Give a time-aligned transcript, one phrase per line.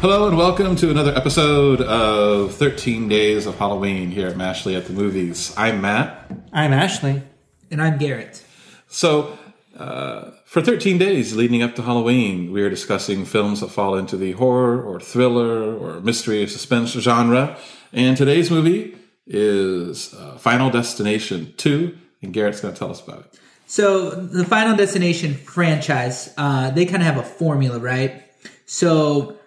[0.00, 4.86] Hello and welcome to another episode of 13 Days of Halloween here at Mashley at
[4.86, 5.52] the Movies.
[5.56, 6.30] I'm Matt.
[6.52, 7.20] I'm Ashley.
[7.72, 8.44] And I'm Garrett.
[8.86, 9.36] So,
[9.76, 14.16] uh, for 13 days leading up to Halloween, we are discussing films that fall into
[14.16, 17.58] the horror or thriller or mystery or suspense genre.
[17.92, 18.96] And today's movie
[19.26, 23.40] is uh, Final Destination 2, and Garrett's going to tell us about it.
[23.66, 28.22] So the Final Destination franchise, uh, they kind of have a formula, right?
[28.64, 29.37] So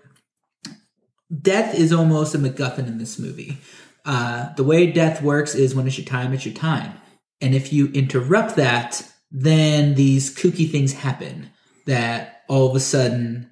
[1.40, 3.58] death is almost a MacGuffin in this movie.
[4.06, 6.94] Uh, the way death works is when it's your time, it's your time.
[7.40, 11.50] And if you interrupt that, then these kooky things happen
[11.86, 13.50] that all of a sudden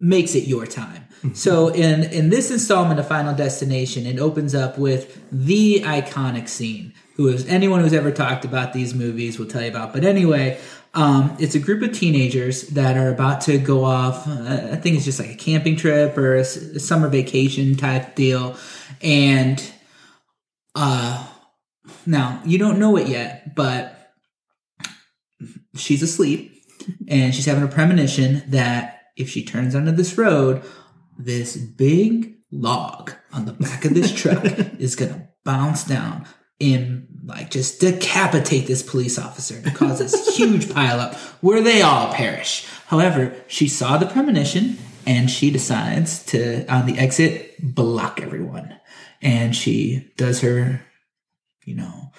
[0.00, 1.06] makes it your time.
[1.34, 6.92] so in in this installment of Final Destination, it opens up with the iconic scene.
[7.22, 9.92] Who is anyone who's ever talked about these movies will tell you about.
[9.92, 10.58] But anyway,
[10.92, 14.26] um, it's a group of teenagers that are about to go off.
[14.26, 17.76] Uh, I think it's just like a camping trip or a, s- a summer vacation
[17.76, 18.56] type deal,
[19.02, 19.62] and
[20.74, 21.24] uh,
[22.06, 24.14] now you don't know it yet, but
[25.76, 26.52] she's asleep
[27.06, 30.60] and she's having a premonition that if she turns onto this road,
[31.16, 34.44] this big log on the back of this truck
[34.80, 36.26] is gonna bounce down
[36.60, 42.12] and like just decapitate this police officer and cause this huge pileup where they all
[42.12, 42.66] perish.
[42.86, 48.78] However, she saw the premonition and she decides to on the exit block everyone.
[49.20, 50.84] And she does her,
[51.64, 52.12] you know,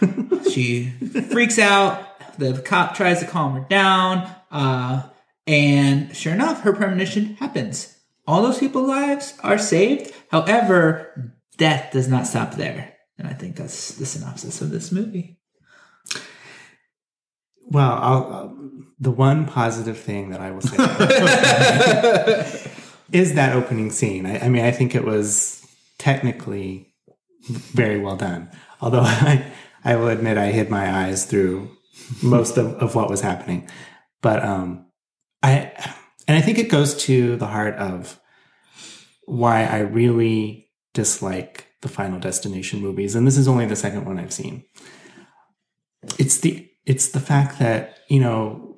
[0.50, 0.90] she
[1.30, 2.04] freaks out.
[2.38, 4.30] The cop tries to calm her down.
[4.50, 5.02] Uh,
[5.46, 7.96] and sure enough, her premonition happens.
[8.26, 10.12] All those people's lives are saved.
[10.30, 12.97] However, death does not stop there.
[13.18, 15.40] And I think that's the synopsis of this movie.
[17.70, 20.76] Well, I'll, um, the one positive thing that I will say
[23.12, 24.24] is that opening scene.
[24.24, 25.66] I, I mean, I think it was
[25.98, 26.94] technically
[27.48, 28.48] very well done.
[28.80, 29.44] Although I,
[29.84, 31.76] I will admit I hid my eyes through
[32.22, 33.68] most of, of what was happening.
[34.22, 34.86] But um,
[35.42, 35.72] I,
[36.26, 38.18] and I think it goes to the heart of
[39.26, 43.14] why I really dislike the Final Destination movies.
[43.14, 44.64] And this is only the second one I've seen.
[46.18, 48.74] It's the it's the fact that you know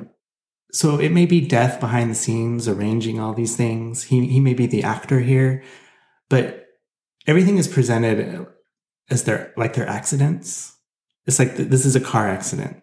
[0.73, 4.53] so it may be death behind the scenes arranging all these things he, he may
[4.53, 5.63] be the actor here
[6.29, 6.67] but
[7.27, 8.47] everything is presented
[9.09, 10.77] as their like their accidents
[11.27, 12.83] it's like th- this is a car accident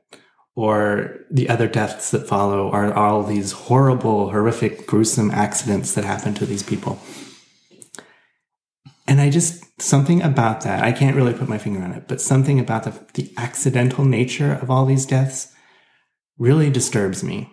[0.56, 6.34] or the other deaths that follow are all these horrible horrific gruesome accidents that happen
[6.34, 7.00] to these people
[9.08, 12.22] and i just something about that i can't really put my finger on it but
[12.22, 15.54] something about the, the accidental nature of all these deaths
[16.38, 17.50] really disturbs me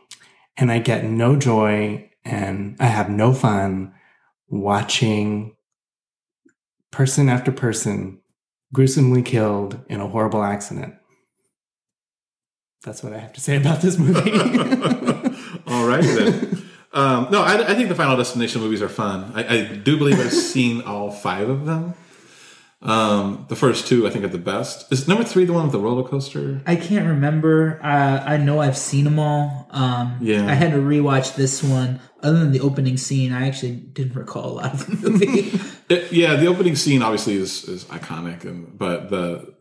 [0.57, 3.93] and i get no joy and i have no fun
[4.49, 5.55] watching
[6.91, 8.21] person after person
[8.73, 10.95] gruesomely killed in a horrible accident
[12.83, 14.31] that's what i have to say about this movie
[15.67, 16.63] All right then.
[16.93, 19.33] Um, no, I, I think the Final Destination movies are fun.
[19.35, 21.95] I, I do believe I've seen all five of them.
[22.85, 24.93] Um, the first two, I think, are the best.
[24.93, 26.61] Is number three the one with the roller coaster?
[26.67, 27.81] I can't remember.
[27.83, 29.67] Uh, I know I've seen them all.
[29.71, 30.47] Um, Yeah.
[30.47, 32.01] I had to rewatch this one.
[32.23, 35.59] Other than the opening scene, I actually didn't recall a lot of the movie.
[35.89, 39.55] It- yeah, the opening scene obviously is, is iconic, and but the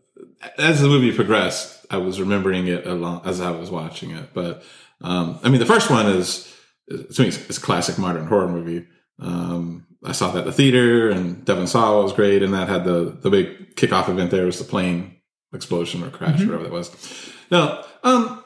[0.58, 4.34] as the movie progressed, I was remembering it along as I was watching it.
[4.34, 4.62] But
[5.00, 6.50] um, I mean, the first one is,
[6.90, 8.86] to me, it's, it's classic modern horror movie.
[9.18, 12.84] Um, I saw that at the theater, and Devon Sawa was great, and that had
[12.84, 14.30] the the big kickoff event.
[14.30, 15.16] There was the plane
[15.52, 17.30] explosion or crash, or whatever that was.
[17.50, 18.44] Now, um,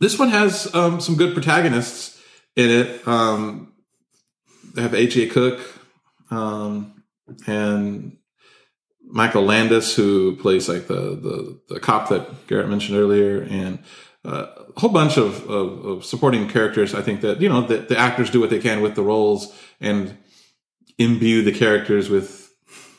[0.00, 2.20] this one has um, some good protagonists
[2.56, 3.06] in it.
[3.06, 3.72] Um,
[4.74, 5.28] they have A.J.
[5.28, 5.60] Cook
[6.30, 7.04] um,
[7.46, 8.16] and
[9.06, 13.78] Michael Landes, who plays like the, the the cop that Garrett mentioned earlier, and
[14.24, 16.94] uh, a whole bunch of, of, of supporting characters.
[16.94, 19.54] I think that you know the, the actors do what they can with the roles
[19.80, 20.16] and
[20.98, 22.52] imbue the characters with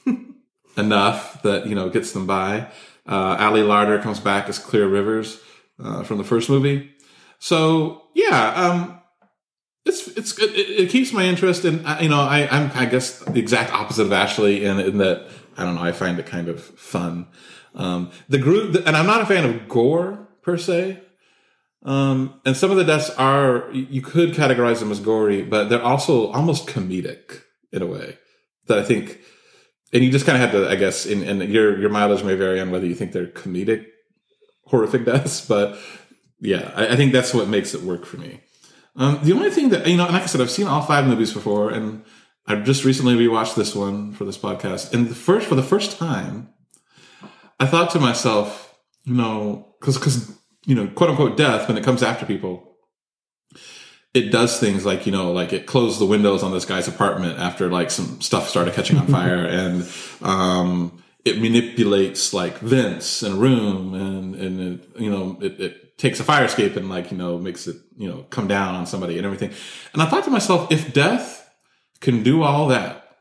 [0.77, 2.67] enough that you know gets them by.
[3.07, 5.39] Uh, Ali Larter comes back as Clear Rivers
[5.83, 6.91] uh, from the first movie,
[7.39, 9.01] so yeah, um,
[9.85, 10.37] it's it's.
[10.39, 13.71] It, it keeps my interest, and uh, you know, I, I'm I guess the exact
[13.71, 15.27] opposite of Ashley in, in that
[15.57, 15.83] I don't know.
[15.83, 17.27] I find it kind of fun.
[17.75, 21.01] Um, the group, and I'm not a fan of gore per se.
[21.83, 25.83] Um, and some of the deaths are you could categorize them as gory, but they're
[25.83, 27.41] also almost comedic
[27.75, 28.17] in a way
[28.67, 29.19] that I think.
[29.93, 32.35] And you just kind of have to, I guess, in, and your your mileage may
[32.35, 33.85] vary on whether you think they're comedic,
[34.65, 35.77] horrific deaths, but
[36.39, 38.41] yeah, I, I think that's what makes it work for me.
[38.95, 41.05] Um, the only thing that you know, and like I said, I've seen all five
[41.05, 42.03] movies before, and
[42.47, 44.93] I've just recently rewatched this one for this podcast.
[44.93, 46.49] And the first, for the first time,
[47.59, 51.83] I thought to myself, you know, because because you know, quote unquote, death when it
[51.83, 52.74] comes after people,
[54.15, 57.37] it does things like you know, like it closed the windows on this guy's apartment
[57.37, 59.87] after like some stuff started catching on fire, and
[60.21, 65.97] um, it manipulates like vents in a room, and and it, you know, it, it
[65.97, 68.87] takes a fire escape and like you know makes it you know come down on
[68.87, 69.51] somebody and everything.
[69.91, 71.53] And I thought to myself, if death
[71.99, 73.17] can do all that,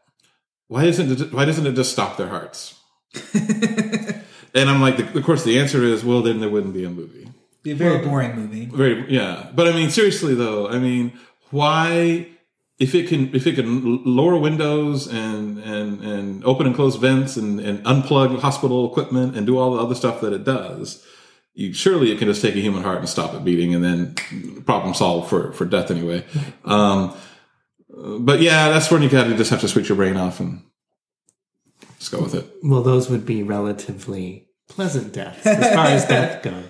[0.69, 2.79] why isn't it, why doesn't it just stop their hearts?
[3.35, 7.29] and I'm like, of course, the answer is, well, then there wouldn't be a movie.
[7.65, 8.67] Be a very boring movie.
[8.67, 9.51] Very, yeah.
[9.55, 11.19] But I mean, seriously though, I mean,
[11.51, 12.29] why,
[12.79, 17.39] if it can, if it can lower windows and, and, and open and close vents
[17.39, 21.03] and, and unplug hospital equipment and do all the other stuff that it does,
[21.55, 24.63] you, surely it can just take a human heart and stop it beating and then
[24.67, 26.23] problem solved for, for death anyway.
[26.67, 27.17] Um,
[27.89, 30.65] but yeah, that's when you gotta just have to switch your brain off and
[31.99, 32.47] just go with it.
[32.63, 36.65] Well, those would be relatively pleasant deaths as far as death goes.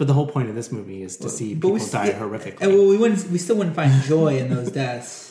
[0.00, 2.62] But the whole point of this movie is to see people we die yeah, horrifically.
[2.62, 3.22] And well, we wouldn't.
[3.28, 5.30] We still wouldn't find joy in those deaths.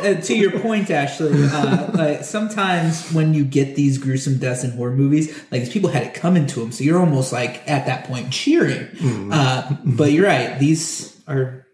[0.00, 4.70] and to your point, Ashley, uh, like sometimes when you get these gruesome deaths in
[4.70, 7.84] horror movies, like these people had it coming to them, so you're almost like at
[7.86, 8.86] that point cheering.
[9.32, 11.66] Uh, but you're right; these are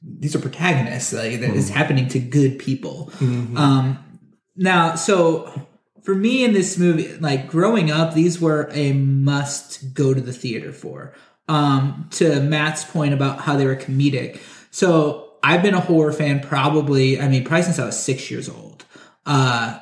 [0.00, 1.12] these are protagonists.
[1.12, 3.10] Like that is happening to good people.
[3.56, 3.98] Um,
[4.54, 5.66] now, so
[6.08, 10.32] for me in this movie, like growing up, these were a must go to the
[10.32, 11.12] theater for.
[11.48, 14.40] Um, to Matt's point about how they were comedic.
[14.70, 18.48] So I've been a horror fan probably, I mean, probably since I was six years
[18.48, 18.86] old.
[19.26, 19.80] Uh,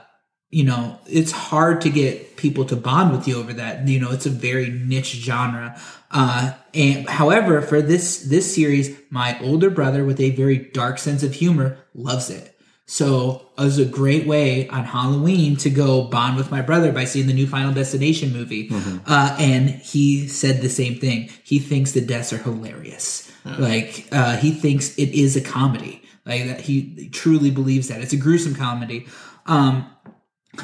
[0.51, 3.87] you know, it's hard to get people to bond with you over that.
[3.87, 5.81] You know, it's a very niche genre.
[6.11, 11.23] Uh, and however, for this this series, my older brother with a very dark sense
[11.23, 12.56] of humor loves it.
[12.89, 17.05] So it was a great way on Halloween to go bond with my brother by
[17.05, 18.69] seeing the new Final Destination movie.
[19.07, 21.29] Uh, and he said the same thing.
[21.43, 23.31] He thinks the deaths are hilarious.
[23.59, 26.03] Like uh, he thinks it is a comedy.
[26.25, 29.07] Like that he truly believes that it's a gruesome comedy.
[29.47, 29.91] Um,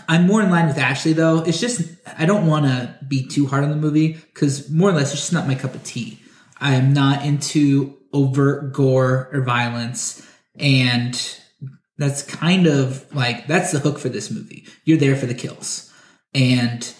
[0.08, 1.42] I'm more in line with Ashley though.
[1.42, 1.82] It's just
[2.18, 5.20] I don't want to be too hard on the movie because more or less it's
[5.20, 6.20] just not my cup of tea.
[6.60, 10.26] I am not into overt gore or violence,
[10.56, 11.14] and
[11.98, 14.66] that's kind of like that's the hook for this movie.
[14.84, 15.92] You're there for the kills,
[16.34, 16.92] and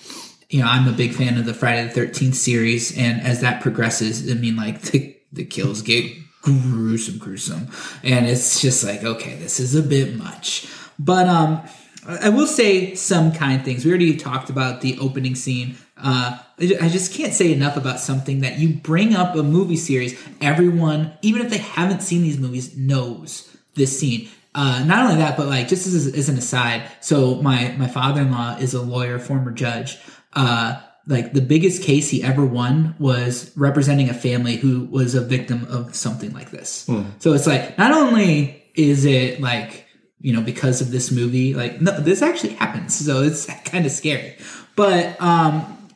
[0.50, 3.62] you know I'm a big fan of the Friday the Thirteenth series, and as that
[3.62, 6.12] progresses, I mean like the the kills get
[6.42, 7.68] gruesome, gruesome,
[8.02, 10.66] and it's just like okay, this is a bit much,
[10.98, 11.62] but um.
[12.04, 13.84] I will say some kind things.
[13.84, 15.76] We already talked about the opening scene.
[15.96, 20.20] Uh, I just can't say enough about something that you bring up a movie series.
[20.40, 24.28] Everyone, even if they haven't seen these movies, knows this scene.
[24.54, 26.90] Uh, not only that, but like just as, as an aside.
[27.00, 29.99] So my my father in law is a lawyer, former judge.
[30.34, 35.20] Uh, like the biggest case he ever won was representing a family who was a
[35.20, 36.84] victim of something like this.
[37.19, 39.87] So it's like not only is it like
[40.22, 41.52] you know, because of this movie.
[41.52, 44.37] Like, no, this actually happens, so it's kind of scary.
[44.76, 45.90] But, um,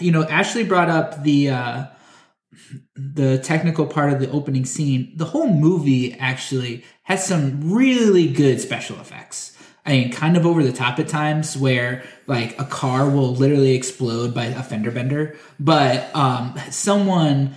[0.00, 1.86] you know, Ashley brought up the uh,
[2.94, 5.12] the technical part of the opening scene.
[5.16, 9.56] The whole movie actually has some really good special effects.
[9.86, 13.74] I mean, kind of over the top at times, where like a car will literally
[13.74, 17.56] explode by a fender bender, but um, someone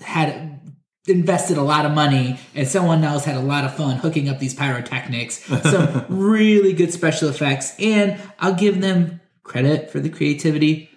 [0.00, 0.60] had
[1.06, 4.38] invested a lot of money and someone else had a lot of fun hooking up
[4.38, 10.90] these pyrotechnics some really good special effects and i'll give them credit for the creativity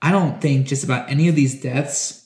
[0.00, 2.21] i don't think just about any of these deaths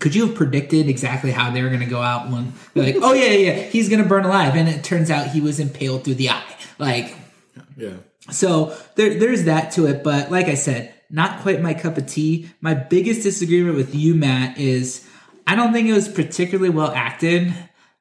[0.00, 2.96] could you have predicted exactly how they were going to go out when they're like
[3.02, 6.02] oh yeah yeah he's going to burn alive and it turns out he was impaled
[6.04, 7.14] through the eye like
[7.76, 7.98] Yeah.
[8.30, 10.02] so there, there's that to it.
[10.02, 12.48] But like I said, not quite my cup of tea.
[12.60, 15.06] My biggest disagreement with you, Matt, is
[15.46, 17.52] I don't think it was particularly well acted.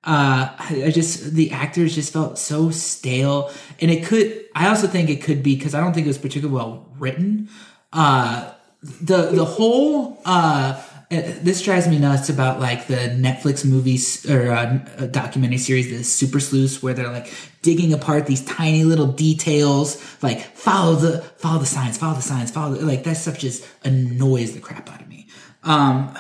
[0.04, 3.52] Uh, I I just the actors just felt so stale,
[3.82, 4.46] and it could.
[4.56, 7.50] I also think it could be because I don't think it was particularly well written.
[7.92, 14.52] Uh, the the whole uh, this drives me nuts about like the Netflix movies or
[14.52, 19.08] uh, uh, documentary series, the Super Sleuths, where they're like digging apart these tiny little
[19.08, 23.40] details, like follow the follow the signs, follow the signs, follow the, like that stuff
[23.40, 25.28] just annoys the crap out of me.
[25.64, 26.16] Um,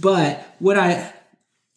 [0.00, 1.12] but what I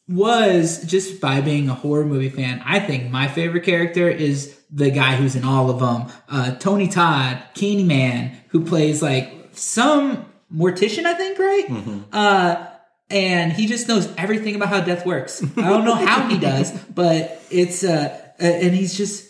[0.07, 4.91] was just by being a horror movie fan, I think my favorite character is the
[4.91, 11.05] guy who's in all of them, uh, Tony Todd, Candyman, who plays like some mortician,
[11.05, 11.65] I think, right?
[12.11, 12.67] Uh,
[13.09, 15.41] and he just knows everything about how death works.
[15.57, 19.25] I don't know how he does, but it's uh, and he's just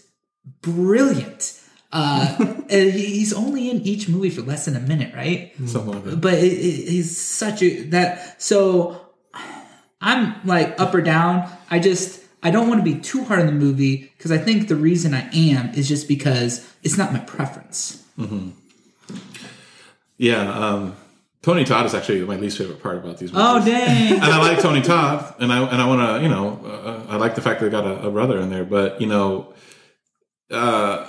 [0.62, 1.60] brilliant.
[1.92, 2.36] Uh,
[2.70, 5.54] and he's only in each movie for less than a minute, right?
[5.66, 6.22] Something like that.
[6.22, 8.42] But it, it, he's such a that.
[8.42, 9.02] So
[10.02, 11.50] I'm like up or down.
[11.70, 14.68] I just I don't want to be too hard on the movie because I think
[14.68, 18.04] the reason I am is just because it's not my preference.
[20.18, 20.96] Yeah, um,
[21.48, 23.48] Tony Todd is actually my least favorite part about these movies.
[23.48, 24.16] Oh dang!
[24.16, 27.16] and I like Tony Todd, and I and I want to, you know, uh, I
[27.16, 29.54] like the fact that they got a, a brother in there, but you know,
[30.52, 31.08] uh,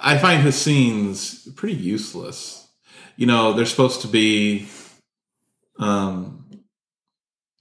[0.00, 2.68] I find his scenes pretty useless.
[3.16, 4.68] You know, they're supposed to be,
[5.80, 6.46] um,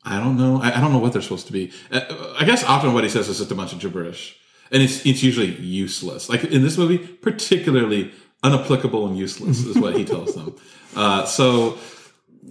[0.04, 1.72] I don't know, I, I don't know what they're supposed to be.
[1.92, 4.38] Uh, I guess often what he says is just a bunch of gibberish,
[4.72, 6.30] and it's it's usually useless.
[6.30, 8.12] Like in this movie, particularly
[8.44, 10.56] unapplicable and useless is what he tells them.
[10.96, 11.80] Uh, so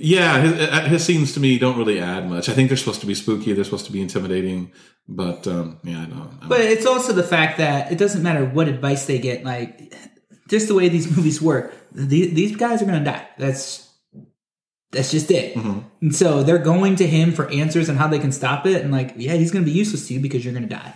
[0.00, 2.48] yeah, his, uh, his scenes to me don't really add much.
[2.48, 3.52] I think they're supposed to be spooky.
[3.52, 4.72] They're supposed to be intimidating,
[5.08, 8.68] but um, yeah, I don't But it's also the fact that it doesn't matter what
[8.68, 9.44] advice they get.
[9.44, 9.92] Like
[10.48, 13.26] just the way these movies work, the, these guys are going to die.
[13.38, 13.88] That's
[14.90, 15.54] that's just it.
[16.00, 18.82] And so they're going to him for answers on how they can stop it.
[18.82, 20.94] And like, yeah, he's going to be useless to you because you're going to die.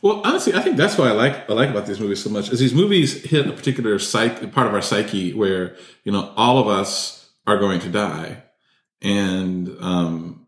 [0.00, 1.50] Well, honestly, I think that's why I like.
[1.50, 4.68] I like about these movies so much is these movies hit a particular psych, part
[4.68, 5.74] of our psyche where
[6.04, 8.42] you know all of us are going to die,
[9.02, 10.46] and um,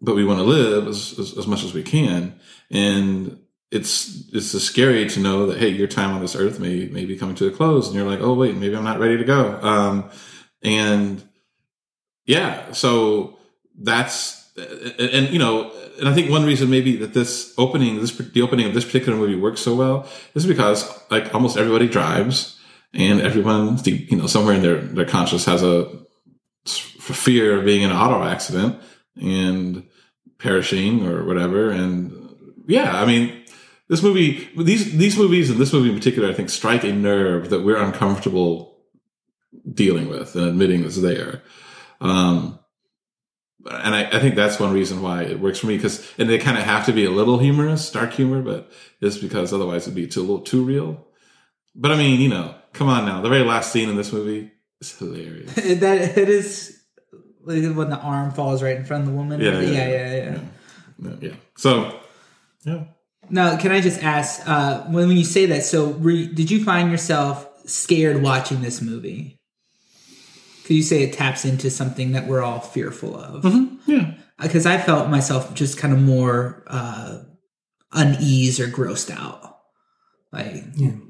[0.00, 2.38] but we want to live as, as as much as we can,
[2.70, 3.38] and
[3.70, 7.16] it's it's scary to know that hey, your time on this earth may may be
[7.16, 9.60] coming to a close, and you're like, oh wait, maybe I'm not ready to go,
[9.62, 10.10] um,
[10.62, 11.22] and
[12.26, 13.38] yeah, so
[13.76, 18.42] that's and you know and I think one reason maybe that this opening, this the
[18.42, 22.53] opening of this particular movie works so well is because like almost everybody drives,
[22.94, 25.90] and everyone, you know, somewhere in their their conscious has a
[26.66, 28.80] fear of being in an auto accident
[29.16, 29.86] and
[30.38, 31.70] perishing or whatever.
[31.70, 33.44] And yeah, I mean,
[33.88, 37.50] this movie, these these movies, and this movie in particular, I think strike a nerve
[37.50, 38.78] that we're uncomfortable
[39.72, 41.42] dealing with and admitting is there.
[42.00, 42.58] Um,
[43.66, 46.38] and I, I think that's one reason why it works for me because and they
[46.38, 48.70] kind of have to be a little humorous, dark humor, but
[49.00, 51.06] it's because otherwise it'd be too a little too real.
[51.74, 54.52] But I mean, you know, come on now, the very last scene in this movie
[54.80, 55.54] is hilarious.
[55.54, 56.78] that it is
[57.42, 59.40] like when the arm falls right in front of the woman.
[59.40, 60.14] Yeah, yeah, yeah, yeah.
[60.14, 60.38] yeah,
[60.98, 61.14] yeah.
[61.20, 61.34] yeah.
[61.56, 62.00] So,
[62.64, 62.84] yeah.
[63.30, 65.64] Now, can I just ask uh, when when you say that?
[65.64, 69.40] So, you, did you find yourself scared watching this movie?
[70.64, 73.44] Could you say it taps into something that we're all fearful of?
[73.86, 74.14] Yeah.
[74.40, 77.18] Because I felt myself just kind of more uh,
[77.92, 79.53] unease or grossed out,
[80.34, 80.64] like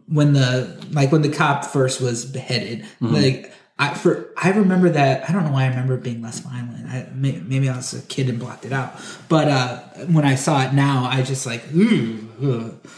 [0.06, 2.86] when the like when the cop first was beheaded.
[3.00, 5.28] Like I for I remember that.
[5.28, 6.86] I don't know why I remember it being less violent.
[6.86, 8.94] I, may, maybe I was a kid and blocked it out.
[9.28, 12.28] But uh, when I saw it now, I just like ooh.
[12.40, 12.90] ugh.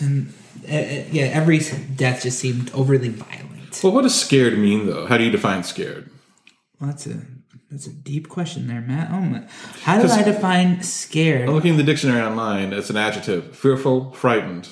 [0.00, 0.34] And
[0.68, 1.60] uh, uh, yeah, every
[1.94, 3.80] death just seemed overly violent.
[3.82, 5.06] Well, what does scared mean though?
[5.06, 6.10] How do you define scared?
[6.78, 7.22] Well, that's a
[7.70, 9.10] that's a deep question there, Matt.
[9.10, 9.44] Oh my!
[9.82, 11.48] How do I define scared?
[11.48, 12.74] I'm looking in the dictionary online.
[12.74, 14.68] It's an adjective: fearful, frightened.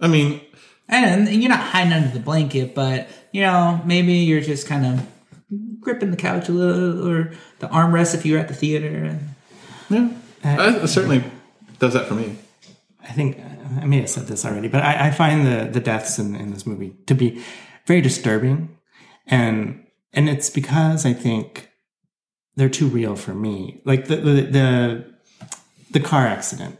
[0.00, 0.40] I mean,
[0.88, 5.06] And you're not hiding under the blanket, but you know maybe you're just kind of
[5.80, 9.18] gripping the couch a little, or the armrest if you're at the theater.
[9.88, 10.10] yeah,
[10.44, 11.24] uh, it certainly
[11.78, 12.36] does that for me.
[13.02, 13.40] I think
[13.80, 16.52] I may have said this already, but I, I find the the deaths in, in
[16.52, 17.42] this movie to be
[17.86, 18.76] very disturbing,
[19.26, 21.70] and and it's because I think
[22.56, 23.80] they're too real for me.
[23.84, 25.14] Like the the the,
[25.92, 26.78] the car accident.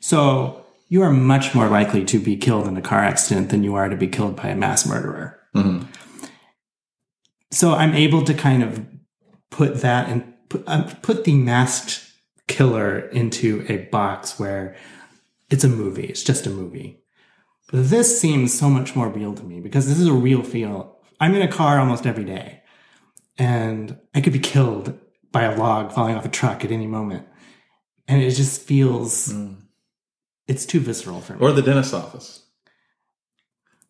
[0.00, 3.74] So you are much more likely to be killed in a car accident than you
[3.74, 5.40] are to be killed by a mass murderer.
[7.50, 8.86] So I'm able to kind of
[9.50, 12.02] put that and put, uh, put the masked
[12.48, 14.76] killer into a box where
[15.50, 16.06] it's a movie.
[16.06, 17.02] It's just a movie.
[17.70, 20.98] But this seems so much more real to me because this is a real feel.
[21.18, 22.62] I'm in a car almost every day
[23.38, 24.98] and I could be killed
[25.32, 27.26] by a log falling off a truck at any moment.
[28.06, 29.32] And it just feels,
[30.48, 31.40] it's too visceral for me.
[31.40, 32.42] Or the dentist's office,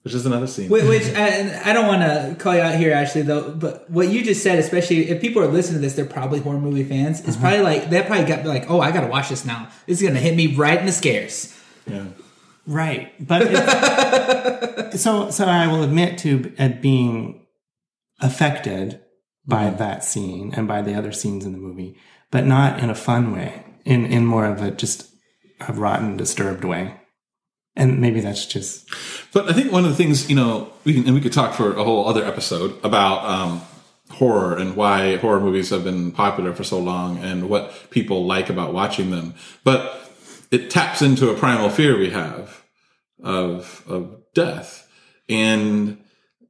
[0.02, 0.70] which is another scene.
[0.70, 3.52] Which, which and I don't want to call you out here, actually, though.
[3.52, 6.58] But what you just said, especially if people are listening to this, they're probably horror
[6.58, 7.20] movie fans.
[7.20, 7.40] It's mm-hmm.
[7.40, 9.68] probably like they probably got like, oh, I got to watch this now.
[9.86, 11.58] This is gonna hit me right in the scares.
[11.86, 12.06] Yeah.
[12.68, 17.46] Right, but it's, so so I will admit to at being
[18.20, 19.00] affected
[19.46, 19.76] by mm-hmm.
[19.76, 21.96] that scene and by the other scenes in the movie,
[22.32, 23.64] but not in a fun way.
[23.84, 25.15] In in more of a just
[25.60, 27.00] a rotten, disturbed way,
[27.76, 28.88] and maybe that's just
[29.32, 31.54] But I think one of the things, you know, we can, and we could talk
[31.54, 33.62] for a whole other episode about um,
[34.10, 38.48] horror and why horror movies have been popular for so long and what people like
[38.48, 39.34] about watching them.
[39.62, 40.10] But
[40.50, 42.62] it taps into a primal fear we have
[43.22, 44.88] of of death.
[45.28, 45.98] And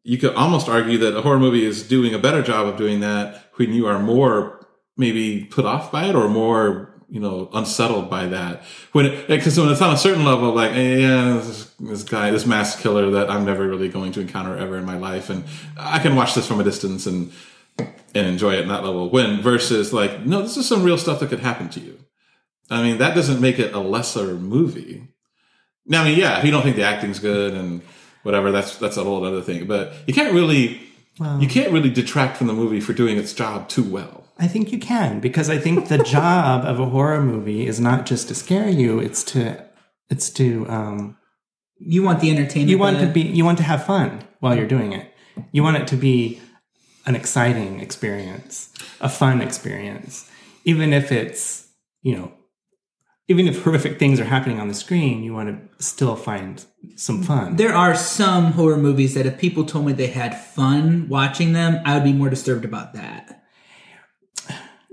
[0.04, 3.00] you could almost argue that a horror movie is doing a better job of doing
[3.00, 4.64] that when you are more
[4.96, 8.62] maybe put off by it or more you know unsettled by that.
[8.92, 12.46] When because when it's on a certain level like eh, yeah this, this guy this
[12.46, 15.30] mass killer that i'm never really going to encounter ever in my life.
[15.30, 15.44] And
[15.76, 17.32] i can watch this from a distance and
[17.78, 19.10] and enjoy it in that level.
[19.10, 21.98] When versus like no this is some real stuff that could happen to you.
[22.70, 25.08] I mean that doesn't make it a lesser movie.
[25.86, 27.82] Now i mean yeah if you don't think the acting's good and
[28.24, 29.66] whatever that's that's a whole other thing.
[29.66, 30.80] But you can't really
[31.38, 34.70] you can't really detract from the movie for doing its job too well I think
[34.72, 38.34] you can because I think the job of a horror movie is not just to
[38.34, 39.64] scare you; it's to
[40.10, 41.16] it's to um,
[41.78, 42.70] You want the entertainment.
[42.70, 45.12] you want to be you want to have fun while you're doing it.
[45.52, 46.40] You want it to be
[47.06, 50.30] an exciting experience, a fun experience,
[50.64, 51.68] even if it's
[52.02, 52.32] you know,
[53.28, 55.22] even if horrific things are happening on the screen.
[55.22, 56.64] You want to still find
[56.94, 57.56] some fun.
[57.56, 61.80] There are some horror movies that if people told me they had fun watching them,
[61.84, 63.35] I would be more disturbed about that.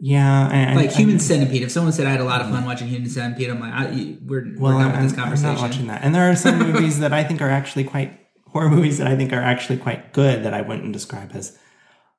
[0.06, 1.62] Yeah, and, Like and- Human Centipede.
[1.64, 4.18] If someone said I had a lot of fun watching Human Centipede, I'm like, I,
[4.22, 5.54] we're, Well, we're done with I'm, this I'm conversation.
[5.54, 6.04] not watching that.
[6.04, 9.16] And there are some movies that I think are actually quite horror movies that I
[9.16, 11.58] think are actually quite good that I wouldn't describe as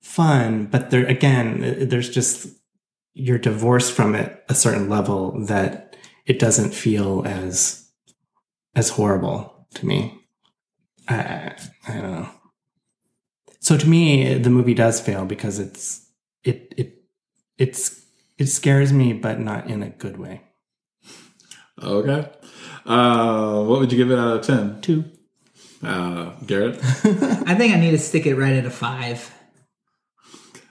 [0.00, 0.66] fun.
[0.66, 2.46] But there again, uh, there's just
[3.12, 7.86] you're divorced from it a certain level that it doesn't feel as
[8.74, 10.18] as horrible to me.
[11.06, 11.52] I
[11.86, 12.28] I don't know.
[13.60, 16.10] So to me, the movie does fail because it's
[16.42, 17.03] it it
[17.58, 18.02] it's
[18.38, 20.42] it scares me, but not in a good way.
[21.82, 22.28] okay
[22.86, 25.04] uh what would you give it out of 10 Two.
[25.82, 26.76] uh garrett
[27.50, 29.32] I think I need to stick it right at a five.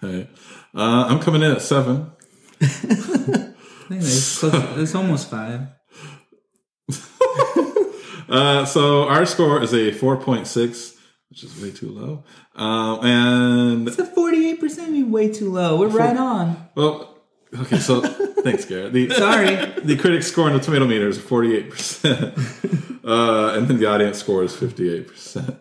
[0.03, 0.29] okay
[0.75, 2.11] uh i'm coming in at seven
[2.61, 2.65] I
[3.89, 5.67] think it's, close, it's almost five.
[8.29, 10.92] Uh, so our score is a 4.6,
[11.33, 12.23] which is way too low.
[12.55, 15.79] Um, and The 48% be way too low.
[15.79, 16.69] We're right on.
[16.75, 17.17] well,
[17.59, 17.79] okay.
[17.79, 18.01] So
[18.43, 18.93] thanks, Garrett.
[18.93, 19.55] The, Sorry.
[19.83, 22.99] the critic score on the tomato meter is 48%.
[23.03, 25.57] uh, and then the audience score is 58%.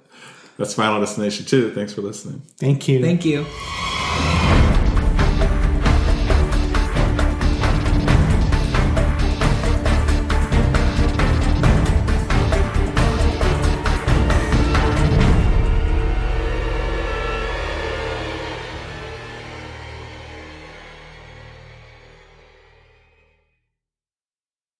[0.58, 1.70] That's Final Destination 2.
[1.70, 2.42] Thanks for listening.
[2.58, 3.00] Thank you.
[3.00, 3.46] Thank you.